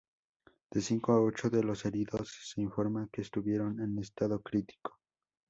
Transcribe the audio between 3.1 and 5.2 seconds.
que estuvieron en estado crítico.